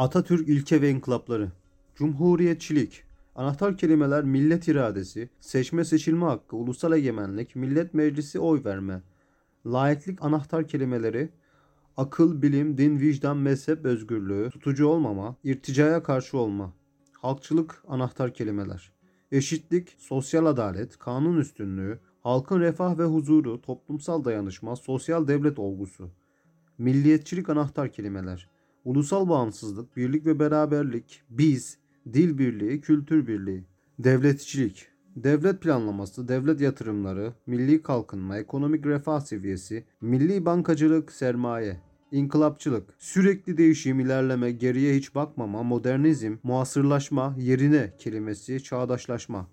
[0.00, 1.52] Atatürk ilke ve inkılapları.
[1.94, 3.02] Cumhuriyetçilik.
[3.34, 9.02] Anahtar kelimeler millet iradesi, seçme seçilme hakkı, ulusal egemenlik, millet meclisi oy verme.
[9.66, 11.28] Laiklik anahtar kelimeleri
[11.96, 16.72] akıl, bilim, din, vicdan, mezhep özgürlüğü, tutucu olmama, irticaya karşı olma.
[17.12, 18.92] Halkçılık anahtar kelimeler.
[19.32, 26.10] Eşitlik, sosyal adalet, kanun üstünlüğü, halkın refah ve huzuru, toplumsal dayanışma, sosyal devlet olgusu.
[26.78, 28.59] Milliyetçilik anahtar kelimeler.
[28.84, 31.78] Ulusal bağımsızlık, birlik ve beraberlik, biz,
[32.12, 33.64] dil birliği, kültür birliği.
[33.98, 34.86] Devletçilik.
[35.16, 41.80] Devlet planlaması, devlet yatırımları, milli kalkınma, ekonomik refah seviyesi, milli bankacılık, sermaye.
[42.12, 42.94] İnkılapçılık.
[42.98, 49.46] Sürekli değişim, ilerleme, geriye hiç bakmama, modernizm, muasırlaşma, yerine kelimesi, çağdaşlaşma.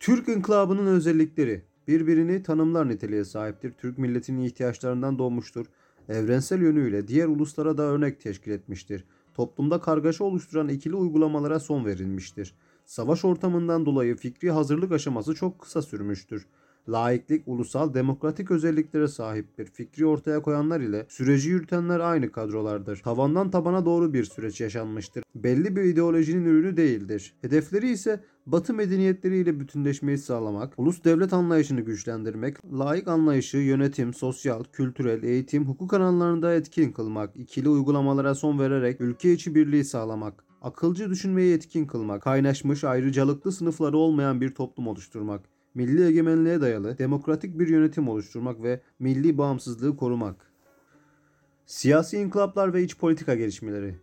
[0.00, 3.72] Türk inkılabının özellikleri birbirini tanımlar niteliğe sahiptir.
[3.72, 5.66] Türk milletinin ihtiyaçlarından doğmuştur.
[6.08, 9.04] Evrensel yönüyle diğer uluslara da örnek teşkil etmiştir.
[9.34, 12.54] Toplumda kargaşa oluşturan ikili uygulamalara son verilmiştir.
[12.84, 16.46] Savaş ortamından dolayı fikri hazırlık aşaması çok kısa sürmüştür.
[16.88, 19.66] Laiklik ulusal demokratik özelliklere sahiptir.
[19.66, 22.96] Fikri ortaya koyanlar ile süreci yürütenler aynı kadrolardır.
[22.96, 25.24] Tavandan tabana doğru bir süreç yaşanmıştır.
[25.34, 27.34] Belli bir ideolojinin ürünü değildir.
[27.42, 35.22] Hedefleri ise Batı medeniyetleriyle bütünleşmeyi sağlamak, ulus devlet anlayışını güçlendirmek, laik anlayışı yönetim, sosyal, kültürel,
[35.22, 41.54] eğitim, hukuk alanlarında etkin kılmak, ikili uygulamalara son vererek ülke içi birliği sağlamak, akılcı düşünmeyi
[41.54, 48.08] etkin kılmak, kaynaşmış ayrıcalıklı sınıfları olmayan bir toplum oluşturmak, milli egemenliğe dayalı demokratik bir yönetim
[48.08, 50.52] oluşturmak ve milli bağımsızlığı korumak.
[51.66, 53.94] Siyasi inkılaplar ve iç politika gelişmeleri.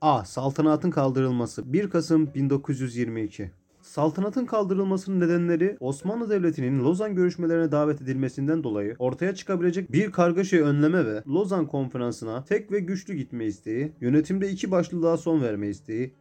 [0.00, 0.24] A.
[0.24, 3.50] Saltanatın kaldırılması 1 Kasım 1922
[3.86, 11.06] Saltanatın kaldırılmasının nedenleri Osmanlı Devleti'nin Lozan görüşmelerine davet edilmesinden dolayı ortaya çıkabilecek bir kargaşayı önleme
[11.06, 16.14] ve Lozan konferansına tek ve güçlü gitme isteği, yönetimde iki başlılığa son verme isteği,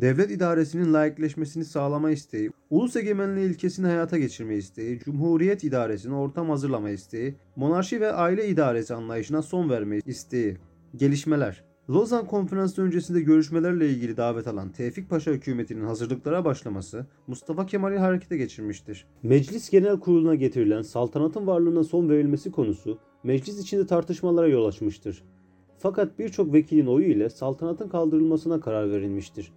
[0.00, 6.90] devlet idaresinin layıkleşmesini sağlama isteği, ulus egemenliği ilkesini hayata geçirme isteği, cumhuriyet idaresine ortam hazırlama
[6.90, 10.56] isteği, monarşi ve aile idaresi anlayışına son verme isteği.
[10.96, 17.98] Gelişmeler Lozan Konferansı öncesinde görüşmelerle ilgili davet alan Tevfik Paşa hükümetinin hazırlıklara başlaması Mustafa Kemal'i
[17.98, 19.06] harekete geçirmiştir.
[19.22, 25.24] Meclis Genel Kurulu'na getirilen saltanatın varlığına son verilmesi konusu meclis içinde tartışmalara yol açmıştır.
[25.78, 29.52] Fakat birçok vekilin oyu ile saltanatın kaldırılmasına karar verilmiştir.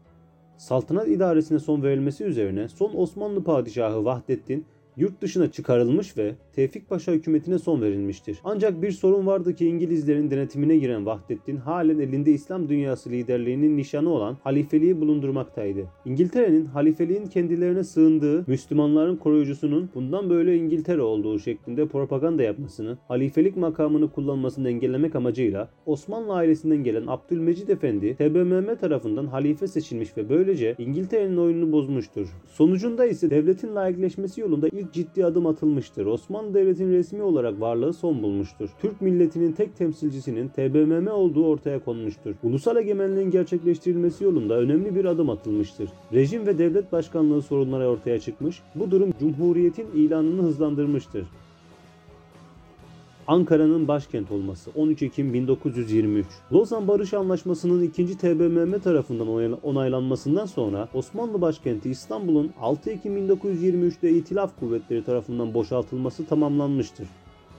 [0.58, 4.66] Saltanat idaresine son verilmesi üzerine son Osmanlı padişahı Vahdettin
[4.98, 8.38] yurt dışına çıkarılmış ve Tevfik Paşa hükümetine son verilmiştir.
[8.44, 14.10] Ancak bir sorun vardı ki İngilizlerin denetimine giren Vahdettin halen elinde İslam dünyası liderliğinin nişanı
[14.10, 15.86] olan halifeliği bulundurmaktaydı.
[16.06, 24.12] İngiltere'nin halifeliğin kendilerine sığındığı Müslümanların koruyucusunun bundan böyle İngiltere olduğu şeklinde propaganda yapmasını, halifelik makamını
[24.12, 31.38] kullanmasını engellemek amacıyla Osmanlı ailesinden gelen Abdülmecid Efendi TBMM tarafından halife seçilmiş ve böylece İngiltere'nin
[31.38, 32.28] oyununu bozmuştur.
[32.48, 36.06] Sonucunda ise devletin layıkleşmesi yolunda ilk ciddi adım atılmıştır.
[36.06, 38.70] Osmanlı Devleti'nin resmi olarak varlığı son bulmuştur.
[38.82, 42.36] Türk milletinin tek temsilcisinin TBMM olduğu ortaya konmuştur.
[42.44, 45.90] Ulusal egemenliğin gerçekleştirilmesi yolunda önemli bir adım atılmıştır.
[46.14, 51.26] Rejim ve devlet başkanlığı sorunları ortaya çıkmış, bu durum Cumhuriyet'in ilanını hızlandırmıştır.
[53.28, 56.26] Ankara'nın başkent olması 13 Ekim 1923.
[56.54, 58.18] Lozan Barış Anlaşması'nın 2.
[58.18, 67.08] TBMM tarafından onaylanmasından sonra Osmanlı başkenti İstanbul'un 6 Ekim 1923'te İtilaf kuvvetleri tarafından boşaltılması tamamlanmıştır.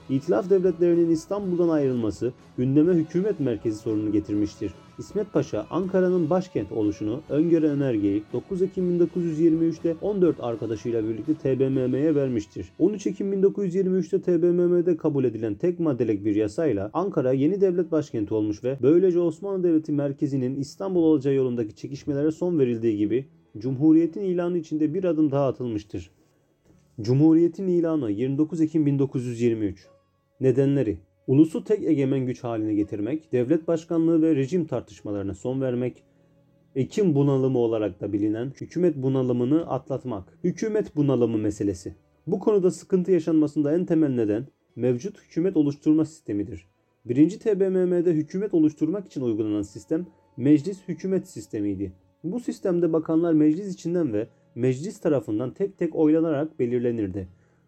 [0.09, 4.73] İtilaf devletlerinin İstanbul'dan ayrılması gündeme hükümet merkezi sorunu getirmiştir.
[4.99, 12.71] İsmet Paşa Ankara'nın başkent oluşunu öngören önergeyi 9 Ekim 1923'te 14 arkadaşıyla birlikte TBMM'ye vermiştir.
[12.79, 18.63] 13 Ekim 1923'te TBMM'de kabul edilen tek maddelik bir yasayla Ankara yeni devlet başkenti olmuş
[18.63, 23.25] ve böylece Osmanlı Devleti merkezinin İstanbul olacağı yolundaki çekişmelere son verildiği gibi
[23.57, 26.11] Cumhuriyetin ilanı içinde bir adım daha atılmıştır.
[27.01, 29.94] Cumhuriyetin ilanı 29 Ekim 1923
[30.41, 30.97] Nedenleri
[31.27, 36.03] Ulusu tek egemen güç haline getirmek, devlet başkanlığı ve rejim tartışmalarına son vermek,
[36.75, 40.39] Ekim bunalımı olarak da bilinen hükümet bunalımını atlatmak.
[40.43, 41.95] Hükümet bunalımı meselesi.
[42.27, 46.67] Bu konuda sıkıntı yaşanmasında en temel neden mevcut hükümet oluşturma sistemidir.
[47.05, 50.07] Birinci TBMM'de hükümet oluşturmak için uygulanan sistem
[50.37, 51.93] meclis hükümet sistemiydi.
[52.23, 57.27] Bu sistemde bakanlar meclis içinden ve meclis tarafından tek tek oylanarak belirlenirdi.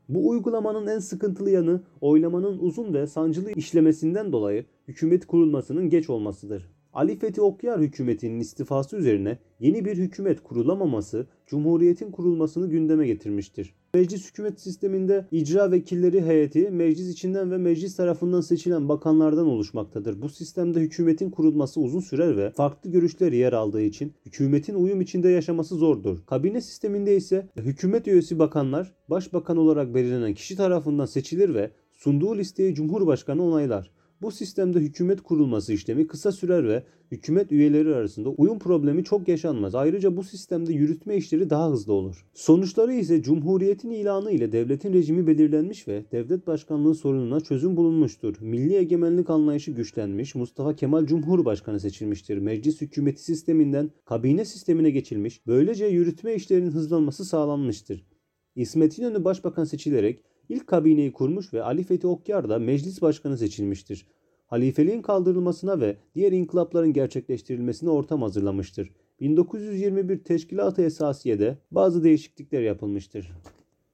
[0.09, 6.71] Bu uygulamanın en sıkıntılı yanı oylamanın uzun ve sancılı işlemesinden dolayı hükümet kurulmasının geç olmasıdır.
[6.93, 13.75] Ali Fethi Okyar hükümetinin istifası üzerine yeni bir hükümet kurulamaması Cumhuriyet'in kurulmasını gündeme getirmiştir.
[13.97, 20.21] Meclis hükümet sisteminde icra vekilleri heyeti meclis içinden ve meclis tarafından seçilen bakanlardan oluşmaktadır.
[20.21, 25.29] Bu sistemde hükümetin kurulması uzun sürer ve farklı görüşler yer aldığı için hükümetin uyum içinde
[25.29, 26.25] yaşaması zordur.
[26.25, 32.75] Kabine sisteminde ise hükümet üyesi bakanlar başbakan olarak belirlenen kişi tarafından seçilir ve sunduğu listeyi
[32.75, 33.96] Cumhurbaşkanı onaylar.
[34.21, 39.75] Bu sistemde hükümet kurulması işlemi kısa sürer ve hükümet üyeleri arasında uyum problemi çok yaşanmaz.
[39.75, 42.25] Ayrıca bu sistemde yürütme işleri daha hızlı olur.
[42.33, 48.35] Sonuçları ise Cumhuriyetin ilanı ile devletin rejimi belirlenmiş ve devlet başkanlığı sorununa çözüm bulunmuştur.
[48.41, 52.37] Milli egemenlik anlayışı güçlenmiş, Mustafa Kemal Cumhurbaşkanı seçilmiştir.
[52.37, 58.16] Meclis hükümeti sisteminden kabine sistemine geçilmiş, böylece yürütme işlerinin hızlanması sağlanmıştır.
[58.57, 64.07] İsmet İnönü başbakan seçilerek ilk kabineyi kurmuş ve Ali Fethi Okyar da meclis başkanı seçilmiştir.
[64.47, 68.91] Halifeliğin kaldırılmasına ve diğer inkılapların gerçekleştirilmesine ortam hazırlamıştır.
[69.19, 73.31] 1921 Teşkilat-ı Esasiye'de bazı değişiklikler yapılmıştır.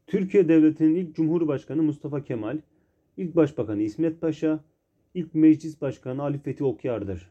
[0.07, 2.57] Türkiye Devleti'nin ilk Cumhurbaşkanı Mustafa Kemal,
[3.17, 4.63] ilk Başbakanı İsmet Paşa,
[5.13, 7.29] ilk Meclis Başkanı Ali Fethi Okyar'dır.